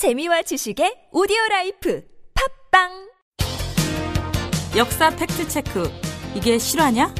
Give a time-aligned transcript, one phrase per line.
[0.00, 2.02] 재미와 지식의 오디오 라이프
[2.70, 2.88] 팟빵
[4.74, 5.90] 역사 팩트 체크.
[6.34, 7.14] 이게 실화냐?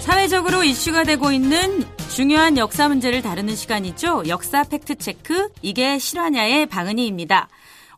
[0.00, 1.82] 사회적으로 이슈가 되고 있는
[2.14, 4.24] 중요한 역사 문제를 다루는 시간이죠.
[4.28, 5.48] 역사 팩트 체크.
[5.62, 7.48] 이게 실화냐의 방은희입니다.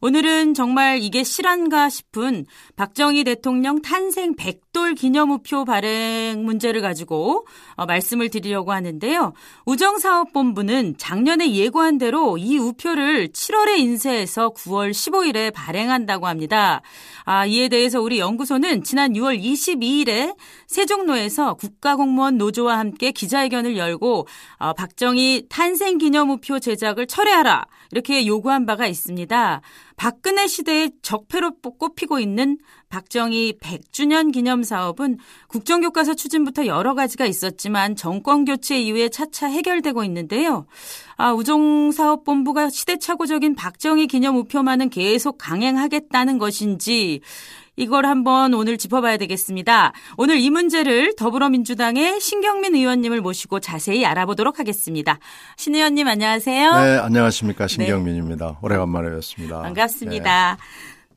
[0.00, 2.46] 오늘은 정말 이게 실화인가 싶은
[2.76, 9.32] 박정희 대통령 탄생 100돌 기념우표 발행 문제를 가지고 어, 말씀을 드리려고 하는데요.
[9.66, 16.82] 우정사업본부는 작년에 예고한 대로 이 우표를 7월에 인쇄해서 9월 15일에 발행한다고 합니다.
[17.24, 20.36] 아, 이에 대해서 우리 연구소는 지난 6월 22일에
[20.66, 24.26] 세종로에서 국가공무원 노조와 함께 기자회견을 열고
[24.58, 29.60] 어, 박정희 탄생 기념우표 제작을 철회하라 이렇게 요구한 바가 있습니다.
[29.96, 32.58] 박근혜 시대의 적폐로 꼽히고 있는
[32.90, 40.66] 박정희 100주년 기념 사업은 국정교과서 추진부터 여러 가지가 있었지만 정권 교체 이후에 차차 해결되고 있는데요.
[41.16, 47.20] 아, 우정사업본부가 시대착오적인 박정희 기념 우표만은 계속 강행하겠다는 것인지
[47.76, 49.92] 이걸 한번 오늘 짚어봐야 되겠습니다.
[50.16, 55.18] 오늘 이 문제를 더불어민주당의 신경민 의원님을 모시고 자세히 알아보도록 하겠습니다.
[55.56, 56.72] 신 의원님 안녕하세요.
[56.72, 57.68] 네, 안녕하십니까.
[57.68, 58.46] 신경민입니다.
[58.46, 58.54] 네.
[58.60, 59.62] 오래간만에 뵙습니다.
[59.62, 60.58] 반갑습니다.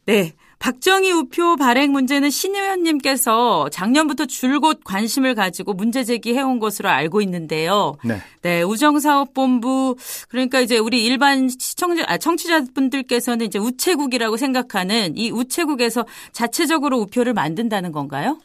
[0.05, 0.21] 네.
[0.23, 0.33] 네.
[0.63, 7.97] 박정희 우표 발행 문제는 신 의원님께서 작년부터 줄곧 관심을 가지고 문제 제기해온 것으로 알고 있는데요.
[8.05, 8.21] 네.
[8.41, 9.97] 네, 우정사업본부
[10.29, 17.91] 그러니까 이제 우리 일반 시청자 아, 청취자분들께서는 이제 우체국이라고 생각하는 이 우체국에서 자체적으로 우표를 만든다는
[17.91, 18.39] 건가요?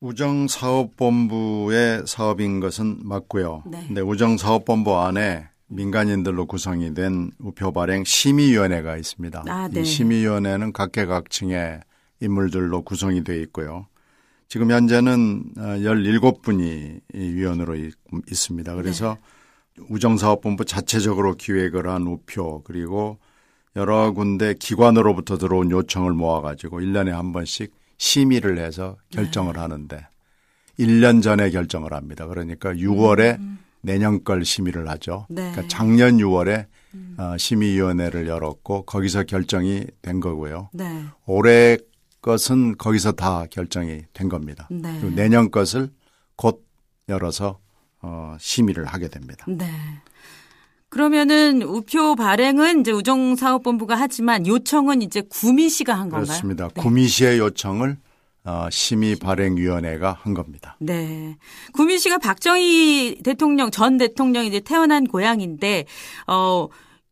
[0.00, 3.64] 우정사업본부의 사업인 것은 맞고요.
[3.66, 3.84] 네.
[3.88, 9.44] 근데 우정사업본부 안에 민간인들로 구성이 된 우표 발행 심의위원회가 있습니다.
[9.46, 9.82] 아, 네.
[9.82, 11.80] 이 심의위원회는 각계각층의
[12.20, 13.86] 인물들로 구성이 되어 있고요.
[14.48, 17.76] 지금 현재는 17분이 어, 위원으로
[18.30, 18.74] 있습니다.
[18.74, 19.18] 그래서
[19.76, 19.84] 네.
[19.90, 23.18] 우정사업본부 자체적으로 기획을 한 우표 그리고
[23.76, 29.60] 여러 군데 기관으로부터 들어온 요청을 모아가지고 1년에 한 번씩 심의를 해서 결정을 네.
[29.60, 30.06] 하는데
[30.78, 32.26] 1년 전에 결정을 합니다.
[32.26, 33.58] 그러니까 6월에 음.
[33.80, 35.26] 내년 걸 심의를 하죠.
[35.28, 35.50] 네.
[35.50, 37.16] 그러니까 작년 6월에 음.
[37.18, 40.70] 어, 심의위원회를 열었고 거기서 결정이 된 거고요.
[40.72, 41.04] 네.
[41.26, 41.78] 올해
[42.22, 44.66] 것은 거기서 다 결정이 된 겁니다.
[44.70, 44.98] 네.
[45.00, 45.90] 그리고 내년 것을
[46.36, 46.64] 곧
[47.08, 47.58] 열어서
[48.02, 49.44] 어, 심의를 하게 됩니다.
[49.48, 49.66] 네.
[50.88, 56.24] 그러면은 우표 발행은 이제 우정사업본부가 하지만 요청은 이제 구미시가 한 건가요?
[56.24, 56.68] 그렇습니다.
[56.68, 56.82] 네.
[56.82, 57.98] 구미시의 요청을
[58.48, 60.76] 어, 심의 발행위원회가 한 겁니다.
[60.80, 61.36] 네.
[61.74, 65.84] 구민 씨가 박정희 대통령 전 대통령이 이제 태어난 고향인데
[66.28, 66.68] 어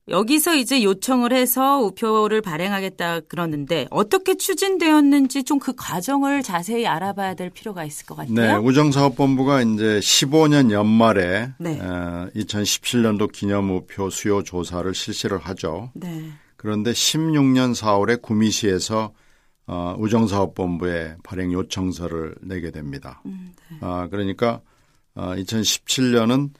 [0.08, 7.50] 여기서 이제 요청을 해서 우표를 발행하겠다 그러는데 어떻게 추진되었는지 좀 그 과정을 자세히 알아봐야 될
[7.50, 8.34] 필요가 있을 것 같아요.
[8.34, 11.80] 네, 우정사업본부가 이제 15년 연말에 네.
[11.80, 15.90] 어, 2017년도 기념 우표 수요 조사를 실시를 하죠.
[15.94, 16.30] 네.
[16.56, 19.12] 그런데 16년 4월에 구미시에서
[19.66, 23.20] 어, 우정사업본부에 발행 요청서를 내게 됩니다.
[23.26, 23.78] 음, 네.
[23.80, 24.60] 아, 그러니까
[25.14, 26.50] 어, 2017년은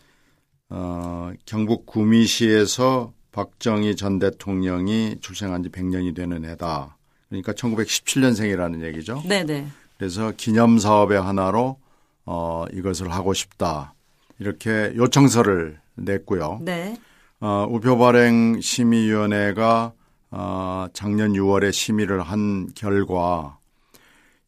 [0.70, 6.96] 어, 경북 구미시에서 박정희 전 대통령이 출생한 지 100년이 되는 해다.
[7.28, 9.22] 그러니까 1917년생이라는 얘기죠.
[9.28, 9.44] 네네.
[9.44, 9.68] 네.
[9.98, 11.78] 그래서 기념 사업의 하나로
[12.24, 13.94] 어, 이것을 하고 싶다.
[14.38, 16.60] 이렇게 요청서를 냈고요.
[16.62, 16.96] 네.
[17.40, 19.92] 어, 우표 발행 심의위원회가
[20.38, 23.56] 어, 작년 6월에 심의를 한 결과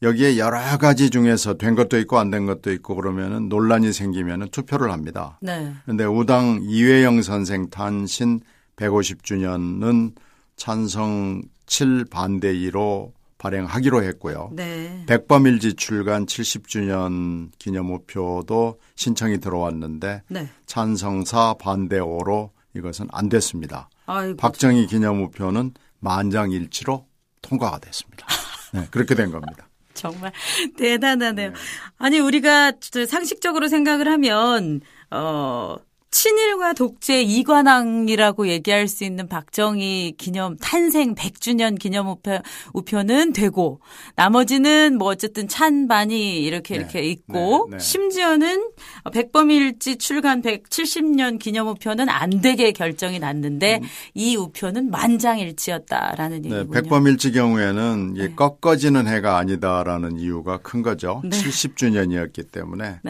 [0.03, 4.93] 여기에 여러 가지 중에서 된 것도 있고 안 된 것도 있고 그러면은 논란이 생기면은 투표를
[4.93, 5.38] 합니다.
[5.41, 5.72] 네.
[5.84, 8.41] 그런데 우당 이회영 선생 탄신
[8.76, 10.12] 150주년은
[10.56, 14.50] 찬성 7 반대 2로 발행하기로 했고요.
[14.53, 15.05] 네.
[15.06, 20.49] 백범일지 출간 70주년 기념 우표도 신청이 들어왔는데 네.
[20.66, 23.88] 찬성 4 반대 5로 이것은 안 됐습니다.
[24.09, 24.37] 아이고.
[24.39, 27.07] 박정희 기념우표는 만장일치로
[27.43, 28.27] 통과가 됐습니다.
[28.73, 29.69] 네, 그렇게 된 겁니다.
[29.93, 30.33] 정말
[30.79, 31.51] 대단하네요.
[31.51, 31.55] 네.
[31.99, 32.73] 아니 우리가
[33.07, 34.81] 상식적으로 생각을 하면
[35.11, 35.77] 어
[36.11, 42.38] 친일과 독재 이관왕이라고 얘기할 수 있는 박정희 기념 탄생 100주년 기념 우표,
[42.73, 43.81] 우표는 되고
[44.17, 46.81] 나머지는 뭐 어쨌든 찬반이 이렇게 네.
[46.81, 47.77] 이렇게 있고 네.
[47.77, 47.79] 네.
[47.79, 48.71] 심지어는
[49.12, 53.88] 백범일지 출간 170년 기념 우표는 안 되게 결정이 났는데 음.
[54.15, 56.71] 이 우표는 만장일치였다라는 네, 얘기군요.
[56.71, 58.35] 백범일지 경우에는 네.
[58.35, 61.21] 꺾어지는 해가 아니다라는 이유가 큰 거죠.
[61.25, 63.00] 70주년이었기 때문에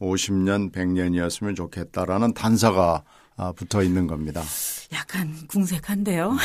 [0.00, 3.02] 50년 100년이었으면 좋겠다라는 단서가
[3.36, 4.42] 아, 붙어 있는 겁니다.
[4.92, 6.36] 약간 궁색한데요.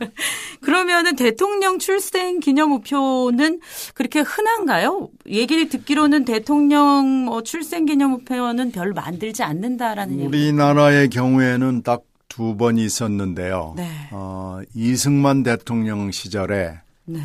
[0.62, 3.60] 그러면은 대통령 출생 기념 우표는
[3.94, 5.08] 그렇게 흔한가요?
[5.26, 11.16] 얘기를 듣기로는 대통령 뭐 출생 기념 우표는 별 만들지 않는다라는 우리나라의 얘기.
[11.16, 13.74] 경우에는 딱 두 번 있었는데요.
[13.76, 13.88] 네.
[14.12, 17.20] 어, 이승만 대통령 시절에 네.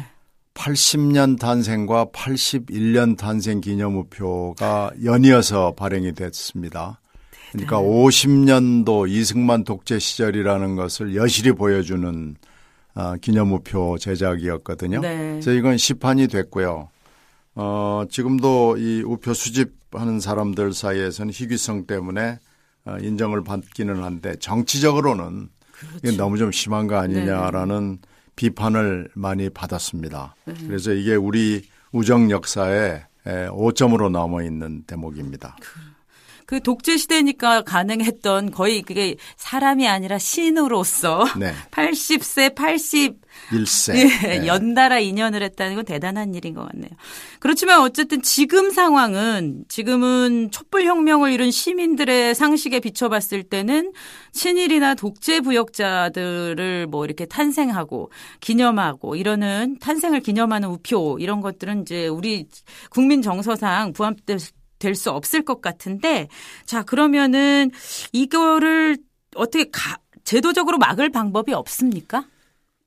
[0.56, 7.00] 80년 탄생과 81년 탄생 기념 우표가 연이어서 발행이 됐습니다.
[7.54, 12.36] 그러니까 50년도 이승만 독재 시절이라는 것을 여실히 보여주는
[12.96, 15.02] 어, 기념우표 제작이었거든요.
[15.02, 15.18] 네.
[15.34, 16.90] 그래서 이건 시판이 됐고요.
[17.56, 22.40] 어, 지금도 이 우표 수집하는 사람들 사이에서는 희귀성 때문에
[22.86, 25.98] 어, 인정을 받기는 한데 정치적으로는 그렇죠.
[26.04, 28.08] 이게 너무 좀 심한 거 아니냐라는 네.
[28.36, 30.36] 비판을 많이 받았습니다.
[30.46, 30.54] 네.
[30.68, 35.56] 그래서 이게 우리 우정 역사에 5점으로 남아 있는 대목입니다.
[35.62, 35.80] 그
[36.64, 41.54] 독재 시대니까 가능했던 거의 그게 사람이 아니라 신으로서 네.
[41.72, 44.48] 80세, 81세 예, 네.
[44.48, 46.92] 연달아 인연을 했다는 건 대단한 일인 것 같네요.
[47.40, 53.92] 그렇지만 어쨌든 지금 상황은 지금은 촛불 혁명을 이룬 시민들의 상식에 비춰봤을 때는
[54.32, 62.48] 친일이나 독재 부역자들을 뭐 이렇게 탄생하고 기념하고 이러는 탄생을 기념하는 우표 이런 것들은 이제 우리
[62.90, 64.40] 국민 정서상 부합될
[64.84, 66.28] 될 수 없을 것 같은데
[66.66, 67.72] 자 그러면은
[68.12, 68.98] 이거를
[69.36, 72.26] 어떻게 가, 제도적으로 막을 방법이 없습니까?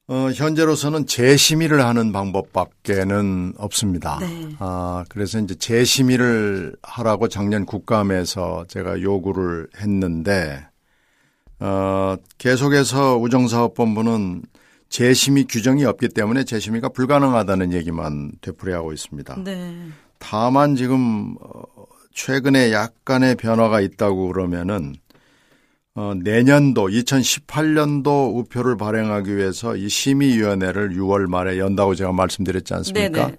[0.08, 4.18] 어, 현재로서는 재심의를 하는 방법밖에는 없습니다.
[4.20, 4.50] 네.
[4.60, 10.64] 아, 그래서 이제 재심의를 하라고 작년 국감에서 제가 요구를 했는데,
[11.58, 14.42] 어, 계속해서 우정사업본부는
[14.90, 19.42] 재심의 규정이 없기 때문에 재심의가 불가능하다는 얘기만 되풀이하고 있습니다.
[19.42, 19.88] 네.
[20.18, 21.62] 다만 지금 어,
[22.14, 24.94] 최근에 약간의 변화가 있다고 그러면은
[25.94, 33.26] 어, 내년도 2018년도 우표를 발행하기 위해서 이 심의위원회를 6월 말에 연다고 제가 말씀드렸지 않습니까?
[33.26, 33.36] 네네.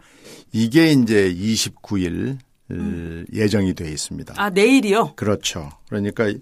[0.51, 2.37] 이게 이제 29일
[2.71, 3.25] 음.
[3.31, 4.33] 예정이 돼 있습니다.
[4.37, 5.13] 아 내일이요?
[5.15, 5.69] 그렇죠.
[5.87, 6.33] 그러니까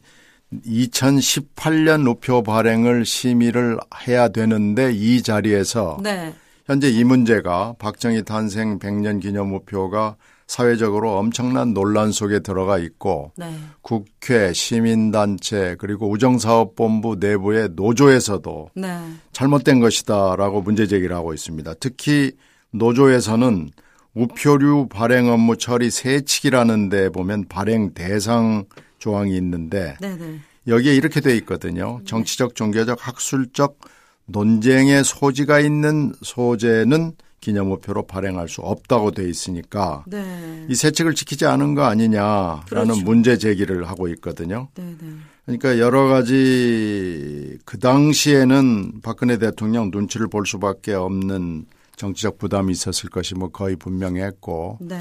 [0.65, 3.77] 2018년 우표 발행을 심의를
[4.07, 6.33] 해야 되는데 이 자리에서 네.
[6.65, 10.15] 현재 이 문제가 박정희 탄생 100년 기념 우표가
[10.47, 13.51] 사회적으로 엄청난 논란 속에 들어가 있고 네.
[13.81, 18.99] 국회, 시민단체 그리고 우정사업본부 내부의 노조에서도 네.
[19.31, 21.75] 잘못된 것이다라고 문제 제기를 하고 있습니다.
[21.79, 22.31] 특히
[22.71, 23.69] 노조에서는
[24.15, 28.65] 우표류 발행 업무 처리 세칙이라는 데 보면 발행 대상
[28.97, 30.17] 조항이 있는데 네네.
[30.17, 30.39] 네.
[30.67, 31.99] 여기에 이렇게 돼 있거든요.
[32.05, 33.77] 정치적, 종교적, 학술적
[34.25, 40.65] 논쟁의 소지가 있는 소재는 기념우표로 발행할 수 없다고 돼 있으니까 네.
[40.67, 43.01] 이 세칙을 지키지 않은 거 아니냐라는 그렇죠.
[43.03, 44.69] 문제 제기를 하고 있거든요.
[44.73, 45.07] 네, 네.
[45.45, 51.65] 그러니까 여러 가지 그 당시에는 박근혜 대통령 눈치를 볼 수밖에 없는
[51.97, 54.97] 정치적 부담이 있었을 것이 뭐 거의 분명했고 네.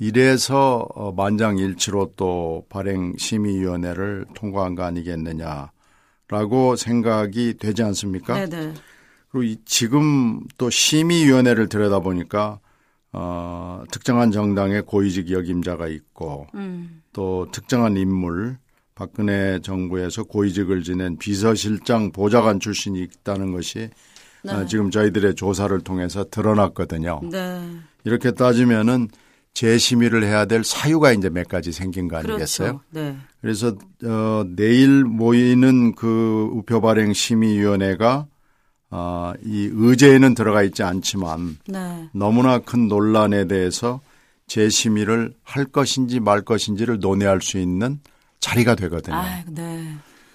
[0.00, 5.70] 이래서 어, 만장일치로 또 발행 심의위원회를 통과한 거 아니겠느냐
[6.34, 8.34] 라고 생각이 되지 않습니까?
[8.34, 8.66] 네네.
[8.66, 8.74] 네.
[9.30, 12.58] 그리고 지금 또 심의위원회를 들여다보니까
[13.12, 17.02] 어, 특정한 정당의 고위직 역임자가 있고 음.
[17.12, 18.58] 또 특정한 인물
[18.96, 23.90] 박근혜 정부에서 고위직을 지낸 비서실장 보좌관 출신이 있다는 것이
[24.42, 24.52] 네.
[24.52, 27.20] 어, 지금 저희들의 조사를 통해서 드러났거든요.
[27.30, 27.60] 네.
[28.02, 29.06] 이렇게 따지면은
[29.54, 32.80] 재심의를 해야 될 사유가 이제 몇 가지 생긴 거 아니겠어요?
[32.80, 32.84] 그렇죠.
[32.90, 33.16] 네.
[33.40, 38.26] 그래서 어, 내일 모이는 그 우표 발행 심의 위원회가
[38.90, 42.08] 어, 이 의제에는 들어가 있지 않지만 네.
[42.12, 44.00] 너무나 큰 논란에 대해서
[44.48, 48.00] 재심의를 할 것인지 말 것인지를 논의할 수 있는
[48.40, 49.16] 자리가 되거든요.
[49.16, 49.94] 아, 네.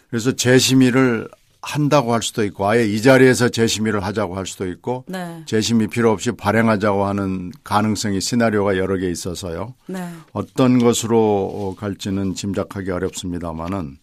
[0.10, 1.30] 그래서 재심의를
[1.62, 5.44] 한다고 할 수도 있고 아예 이 자리에서 재심의를 하자고 할 수도 있고 네.
[5.46, 9.74] 재심의 필요 없이 발행하자고 하는 가능성이 시나리오가 여러 개 있어서요.
[9.88, 10.08] 네.
[10.32, 13.98] 어떤 것으로 갈지는 짐작하기 어렵습니다만은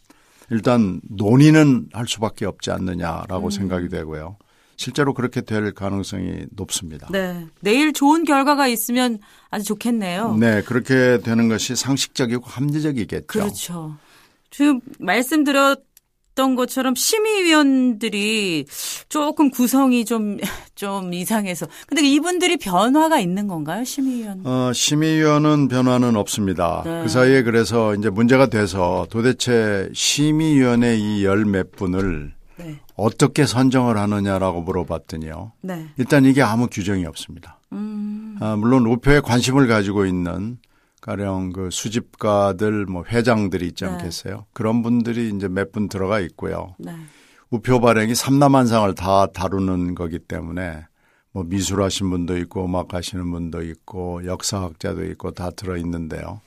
[0.51, 3.51] 일단 논의는 할 수밖에 없지 않느냐라고 음.
[3.51, 4.37] 생각이 되고요.
[4.77, 7.09] 실제로 그렇게 될 가능성이 높습니다.
[7.11, 7.47] 네.
[7.61, 9.19] 내일 좋은 결과가 있으면
[9.51, 10.37] 아주 좋겠네요.
[10.37, 10.63] 네.
[10.63, 13.27] 그렇게 되는 것이 상식적이고 합리적이겠죠.
[13.27, 13.97] 그렇죠.
[14.51, 15.81] 지금 말씀드렸
[16.37, 18.67] 던 것처럼 심의위원들이
[19.09, 20.37] 조금 구성이 좀,
[20.77, 21.67] 좀 이상해서.
[21.89, 23.83] 근데 이분들이 변화가 있는 건가요?
[23.85, 24.43] 심의위원?
[24.47, 26.83] 어, 심의위원은 변화는 없습니다.
[26.85, 27.03] 네.
[27.03, 32.77] 그 사이에 그래서 이제 문제가 돼서 도대체 심의위원회 이 열 몇 분을 네.
[32.97, 35.53] 어떻게 선정을 하느냐라고 물어봤더니요.
[35.63, 35.87] 네.
[35.97, 37.59] 일단 이게 아무 규정이 없습니다.
[37.73, 38.37] 음.
[38.41, 40.59] 아, 물론 우표에 관심을 가지고 있는
[41.07, 43.91] 가령 그 수집가들 뭐 회장들이 있지 네.
[43.91, 44.47] 않겠어요?
[44.53, 46.75] 그런 분들이 이제 몇 분 들어가 있고요.
[46.79, 46.93] 네.
[47.51, 50.85] 우표 발행이 삼남한상을 다 다루는 거기 때문에
[51.33, 56.41] 뭐 미술하신 분도 있고 음악 하시는 분도 있고 역사학자도 있고 다 들어 있는데요.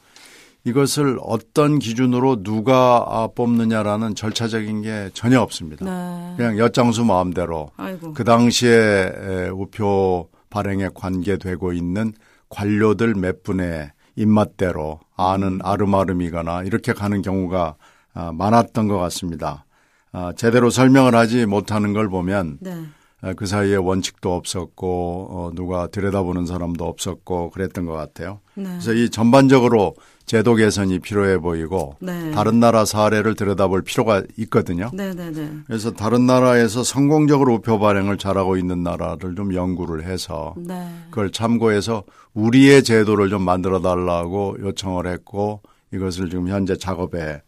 [0.66, 5.86] 이것을 어떤 기준으로 누가 뽑느냐라는 절차적인 게 전혀 없습니다.
[5.86, 6.34] 네.
[6.36, 8.13] 그냥 엿장수 마음대로 아이고.
[8.13, 12.12] 그 당시에 우표 발행에 관계되고 있는
[12.50, 15.59] 관료들 몇 분의 입맛대로 아는 음.
[15.63, 17.75] 아름아름이거나 이렇게 가는 경우가
[18.13, 19.65] 아, 많았던 것 같습니다.
[20.11, 22.83] 아, 제대로 설명을 하지 못하는 걸 보면 네.
[23.21, 28.41] 아, 그 사이에 원칙도 없었고 어, 누가 들여다보는 사람도 없었고 그랬던 것 같아요.
[28.55, 28.63] 네.
[28.63, 29.95] 그래서 이 전반적으로
[30.29, 32.29] 제도 개선이 필요해 보이고 네.
[32.29, 34.91] 다른 나라 사례를 들여다볼 필요가 있거든요.
[34.93, 35.50] 네, 네, 네.
[35.65, 40.88] 그래서 다른 나라에서 성공적으로 우표 발행을 잘하고 있는 나라를 좀 연구를 해서 네.
[41.09, 42.03] 그걸 참고해서
[42.36, 47.41] 우리의 제도를 좀 만들어 달라고 요청을 했고 이것을 지금 현재 작업에 예,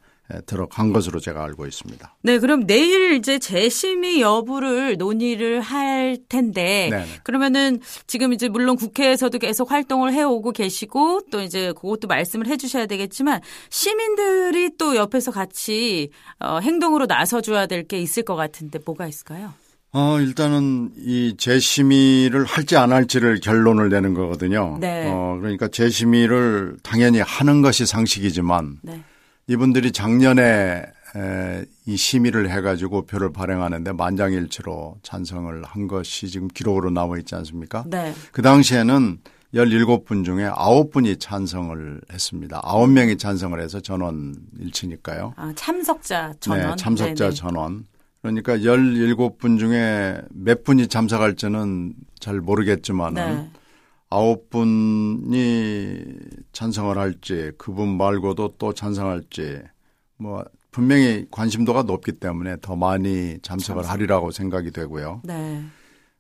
[0.46, 2.16] 들어간 것으로 제가 알고 있습니다.
[2.24, 7.06] 네, 그럼 내일 이제 재심의 여부를 논의를 할 텐데 네네.
[7.24, 13.42] 그러면은 지금 이제 물론 국회에서도 계속 활동을 해오고 계시고 또 이제 그것도 말씀을 해주셔야 되겠지만
[13.70, 16.10] 시민들이 또 옆에서 같이
[16.40, 19.54] 어, 행동으로 나서줘야 될 게 있을 것 같은데 뭐가 있을까요?
[19.92, 24.78] 어, 일단은 이 재심의를 할지 안 할지를 결론을 내는 거거든요.
[24.80, 25.06] 네.
[25.08, 29.02] 어, 그러니까 재심의를 당연히 하는 것이 상식이지만 네.
[29.52, 30.86] 이분들이 작년에
[31.86, 37.84] 이 심의를 해가지고 표를 발행하는데 만장일치로 찬성을 한 것이 지금 기록으로 나와 있지 않습니까?
[37.86, 38.14] 네.
[38.32, 39.20] 그 당시에는
[39.54, 42.62] 17분 중에 9분이 찬성을 했습니다.
[42.62, 45.34] 9명이 찬성을 해서 전원 일치니까요.
[45.36, 46.70] 아, 참석자 전원?
[46.70, 47.36] 네, 참석자 네네.
[47.36, 47.86] 전원.
[48.22, 53.50] 그러니까 17분 중에 몇 분이 참석할지는 잘 모르겠지만은 네.
[54.12, 56.04] 아홉 분이
[56.52, 59.62] 찬성을 할지 그분 말고도 또 찬성할지
[60.18, 65.22] 뭐 분명히 관심도가 높기 때문에 더 많이 참석을 하리라고 생각이 되고요.
[65.24, 65.64] 네.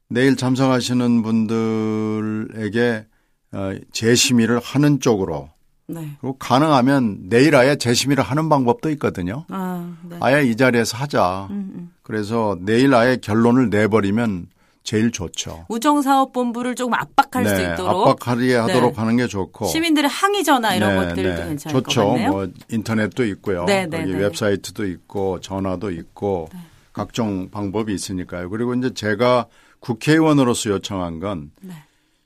[0.07, 3.05] 내일 참석하시는 분들에게
[3.53, 5.49] 어, 재심의를 하는 쪽으로
[5.87, 6.15] 네.
[6.21, 9.45] 그리고 가능하면 내일 아예 재심의를 하는 방법도 있거든요.
[9.49, 10.17] 아, 네.
[10.21, 11.47] 아예 이 자리에서 하자.
[11.49, 11.91] 음, 음.
[12.03, 14.47] 그래서 내일 아예 결론을 내버리면
[14.83, 15.65] 제일 좋죠.
[15.69, 18.55] 우정사업본부를 조금 압박할 네, 수 있도록 압박하게 네.
[18.55, 21.47] 하도록 하는 게 좋고 시민들의 항의 전화 이런 네, 것들도 네.
[21.47, 22.01] 괜찮을 좋죠.
[22.01, 22.31] 것 같네요.
[22.31, 23.65] 뭐 인터넷도 있고요.
[23.65, 24.19] 네, 네 여기 네.
[24.19, 26.49] 웹사이트도 있고 전화도 있고
[26.93, 28.49] 각종 방법이 있으니까요.
[28.49, 29.45] 그리고 이제 제가
[29.79, 31.51] 국회의원으로서 요청한 건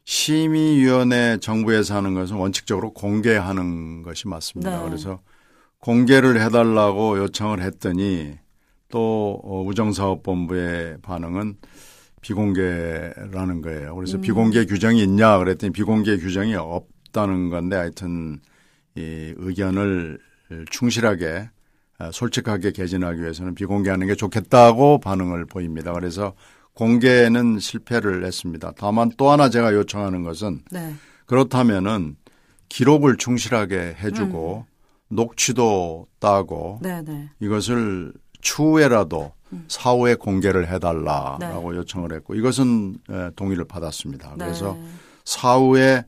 [0.05, 4.83] 심의위원회 정부에서 하는 것은 원칙적으로 공개하는 것이 맞습니다.
[4.83, 5.19] 그래서
[5.79, 8.35] 공개를 해달라고 요청을 했더니
[8.89, 11.57] 또 어, 우정사업본부의 반응은
[12.25, 13.93] 비공개라는 거예요.
[13.95, 14.21] 그래서 음.
[14.21, 18.39] 비공개 규정이 있냐 그랬더니 비공개 규정이 없다는 건데 하여튼
[18.95, 20.17] 이 의견을
[20.71, 21.49] 충실하게
[21.99, 25.93] 아, 솔직하게 개진하기 위해서는 비공개하는 게 좋겠다고 반응을 보입니다.
[25.93, 26.33] 그래서
[26.73, 28.73] 공개는 실패를 했습니다.
[28.75, 30.95] 다만 또 하나 제가 요청하는 것은 네.
[31.27, 32.17] 그렇다면은
[32.69, 35.15] 기록을 충실하게 해주고 음.
[35.15, 37.01] 녹취도 따고 네네.
[37.03, 37.29] 네.
[37.39, 39.31] 이것을 추후에라도
[39.67, 41.77] 사후에 공개를 해달라라고 네.
[41.77, 42.97] 요청을 했고 이것은
[43.35, 44.35] 동의를 받았습니다.
[44.37, 44.45] 네.
[44.45, 44.77] 그래서
[45.23, 46.03] 사후에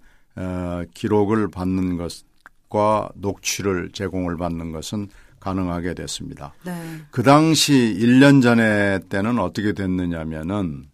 [0.94, 6.54] 기록을 받는 것과 녹취를 제공을 받는 것은 가능하게 됐습니다.
[6.66, 6.74] 네.
[7.12, 10.88] 그 당시 1년 전에 때는 어떻게 됐느냐면은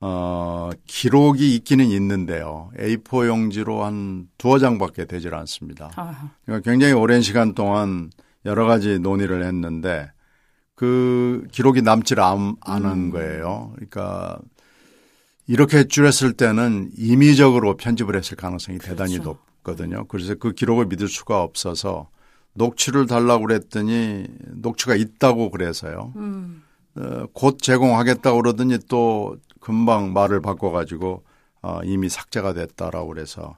[0.00, 2.70] 어, 기록이 있기는 있는데요.
[2.78, 5.90] A4 용지로 한 두어 장밖에 되질 않습니다.
[6.44, 8.10] 그러니까 굉장히 오랜 시간 동안
[8.44, 10.10] 여러 가지 논의를 했는데
[10.78, 13.10] 그 기록이 남질 않, 않은 음.
[13.10, 13.72] 거예요.
[13.74, 14.38] 그러니까
[15.48, 18.94] 이렇게 줄였을 때는 임의적으로 편집을 했을 가능성이 그렇죠.
[18.94, 20.04] 대단히 높거든요.
[20.06, 22.10] 그래서 그 기록을 믿을 수가 없어서
[22.54, 26.12] 녹취를 달라고 그랬더니 녹취가 있다고 그래서요.
[26.14, 26.62] 음.
[26.94, 31.24] 어, 곧 제공하겠다고 그러더니 또 금방 말을 바꿔가지고
[31.62, 33.56] 어, 이미 삭제가 됐다라고 그래서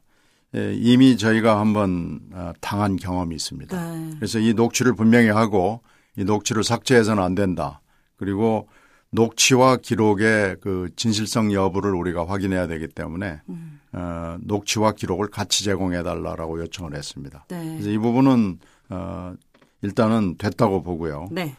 [0.56, 3.76] 예, 이미 저희가 한번 어, 당한 경험이 있습니다.
[3.76, 4.10] 네.
[4.16, 5.82] 그래서 이 녹취를 분명히 하고
[6.20, 7.80] 이 녹취를 삭제해서는 안 된다.
[8.16, 8.68] 그리고
[9.10, 13.80] 녹취와 기록의 그 진실성 여부를 우리가 확인해야 되기 때문에 음.
[13.92, 17.46] 어, 녹취와 기록을 같이 제공해 달라라고 요청을 했습니다.
[17.48, 17.64] 네.
[17.72, 18.58] 그래서 이 부분은
[18.90, 19.34] 어,
[19.80, 21.28] 일단은 됐다고 보고요.
[21.32, 21.56] 네.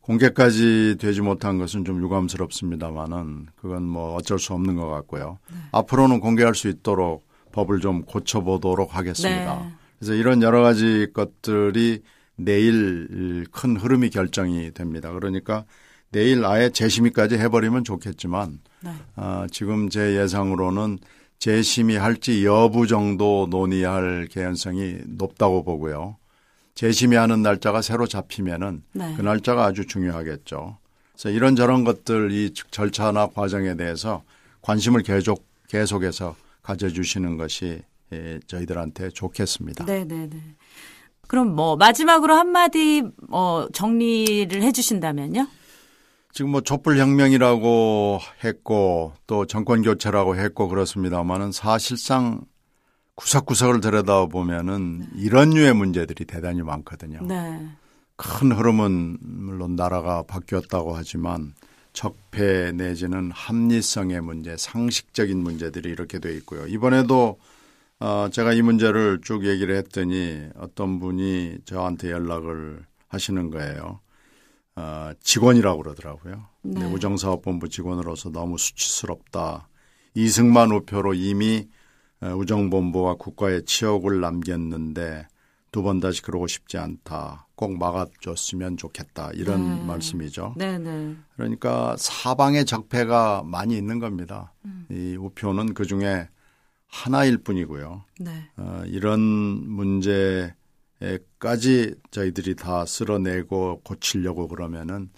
[0.00, 5.38] 공개까지 되지 못한 것은 좀 유감스럽습니다만은 그건 뭐 어쩔 수 없는 것 같고요.
[5.48, 5.56] 네.
[5.70, 9.60] 앞으로는 공개할 수 있도록 법을 좀 고쳐보도록 하겠습니다.
[9.60, 9.72] 네.
[10.00, 12.02] 그래서 이런 여러 가지 것들이
[12.36, 15.12] 내일 큰 흐름이 결정이 됩니다.
[15.12, 15.64] 그러니까
[16.10, 18.90] 내일 아예 재심의까지 해버리면 좋겠지만 네.
[19.16, 20.98] 어, 지금 제 예상으로는
[21.38, 26.16] 재심의할지 여부 정도 논의할 개연성이 높다고 보고요.
[26.74, 29.14] 재심의하는 날짜가 새로 잡히면은 네.
[29.16, 30.78] 그 날짜가 아주 중요하겠죠.
[31.12, 34.22] 그래서 이런저런 것들 이 절차나 과정에 대해서
[34.62, 39.84] 관심을 계속 계속해서 가져주시는 것이 예, 저희들한테 좋겠습니다.
[39.86, 40.38] 네, 네, 네.
[41.28, 45.46] 그럼 뭐 마지막으로 한마디 어 정리를 해 주신다면요?
[46.32, 52.42] 지금 뭐 촛불혁명이라고 했고 또 정권 교체라고 했고 그렇습니다만은 사실상
[53.14, 57.20] 구석구석을 들여다보면은 이런 류의 문제들이 대단히 많거든요.
[57.22, 57.68] 네.
[58.16, 61.54] 큰 흐름은 물론 나라가 바뀌었다고 하지만
[61.92, 66.66] 적폐 내지는 합리성의 문제, 상식적인 문제들이 이렇게 돼 있고요.
[66.66, 67.38] 이번에도
[68.02, 74.00] 어 제가 이 문제를 쭉 얘기를 했더니 어떤 분이 저한테 연락을 하시는 거예요.
[74.74, 76.48] 어, 직원이라고 그러더라고요.
[76.62, 76.84] 네.
[76.84, 79.68] 우정사업본부 직원으로서 너무 수치스럽다.
[80.14, 81.68] 이승만 우표로 이미
[82.20, 85.28] 어, 우정본부와 국가에 치욕을 남겼는데
[85.70, 87.46] 두 번 다시 그러고 싶지 않다.
[87.54, 89.30] 꼭 막아줬으면 좋겠다.
[89.34, 89.84] 이런 네.
[89.86, 90.54] 말씀이죠.
[90.56, 91.14] 네, 네.
[91.36, 94.52] 그러니까 사방에 적폐가 많이 있는 겁니다.
[94.64, 94.86] 음.
[94.90, 96.28] 이 우표는 그 중에
[96.92, 98.04] 하나일 뿐이고요.
[98.20, 98.30] 네.
[98.58, 100.54] 어, 이런 문제
[101.40, 105.10] 까지 저희들이 다 쓸어내고 고치려고 그러면은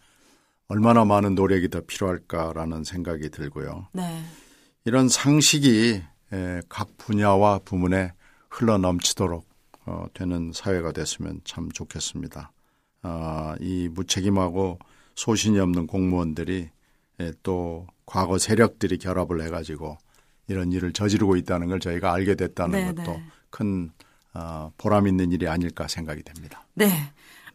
[0.68, 3.88] 얼마나 많은 노력이 더 필요할까라는 생각이 들고요.
[3.92, 4.22] 네.
[4.86, 6.02] 이런 상식이
[6.70, 8.12] 각 분야와 부문에
[8.48, 9.46] 흘러 넘치도록
[9.86, 12.50] 어, 되는 사회가 됐으면 참 좋겠습니다.
[13.02, 14.78] 아, 이 무책임하고
[15.14, 16.70] 소신이 없는 공무원들이
[17.42, 19.98] 또 과거 세력들이 결합을 해가지고
[20.46, 23.24] 이런 일을 저지르고 있다는 걸 저희가 알게 됐다는 네, 것도 네.
[23.50, 23.90] 큰
[24.34, 26.66] 어, 보람 있는 일이 아닐까 생각이 됩니다.
[26.74, 26.90] 네.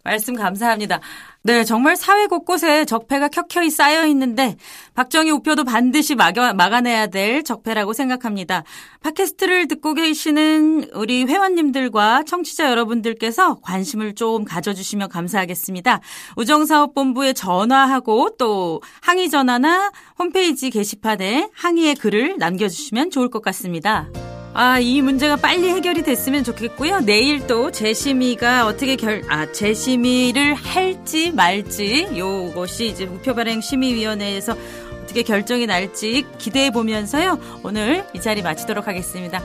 [0.04, 1.00] 말씀 감사합니다.
[1.42, 4.58] 네, 정말 사회 곳곳에 적폐가 켜켜이 쌓여 있는데
[4.94, 8.64] 박정희 우표도 반드시 막아, 막아내야 될 적폐라고 생각합니다.
[9.02, 16.02] 팟캐스트를 듣고 계시는 우리 회원님들과 청취자 여러분들께서 관심을 좀 가져주시면 감사하겠습니다.
[16.36, 24.10] 우정사업본부에 전화하고 또 항의 전화나 홈페이지 게시판에 항의의 글을 남겨주시면 좋을 것 같습니다.
[24.54, 27.02] 아, 이 문제가 빨리 해결이 됐으면 좋겠고요.
[27.02, 34.56] 내일 또 재심의가 어떻게 결, 아, 재심의를 할지 말지 요것이 이제 우표 발행 심의위원회에서
[35.04, 37.40] 어떻게 결정이 날지 기대해 보면서요.
[37.64, 39.42] 오늘 이 자리 마치도록 하겠습니다.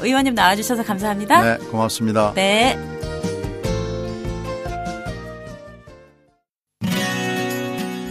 [0.00, 1.42] 의원님 나와주셔서 감사합니다.
[1.42, 2.32] 네, 고맙습니다.
[2.34, 2.78] 네.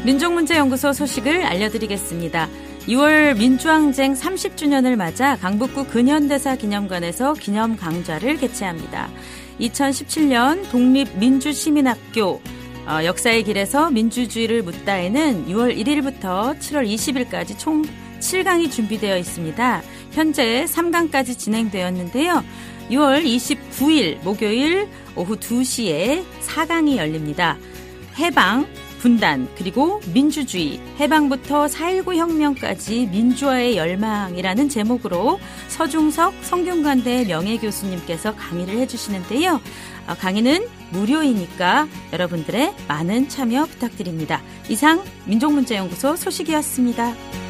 [0.06, 2.48] 민족문제연구소 소식을 알려드리겠습니다.
[2.88, 9.10] 2월 민주항쟁 30주년을 맞아 강북구 근현대사 기념관에서 기념 강좌를 개최합니다.
[9.60, 12.42] 2017년 독립민주시민학교
[12.88, 17.84] 어, 역사의 길에서 민주주의를 묻다에는 6월 1일부터 7월 20일까지 총
[18.22, 19.82] 7강이 준비되어 있습니다.
[20.14, 22.42] 현재 3강까지 진행되었는데요.
[22.90, 27.58] 6월 29일 목요일 오후 2시에 4강이 열립니다.
[28.18, 28.66] 해방,
[29.00, 39.62] 분단, 그리고 민주주의, 해방부터 4.19 혁명까지 민주화의 열망이라는 제목으로 서중석 성균관대 명예교수님께서 강의를 해주시는데요.
[40.08, 44.42] 어, 강의는 무료이니까 여러분들의 많은 참여 부탁드립니다.
[44.70, 47.47] 이상 민족문제연구소 소식이었습니다.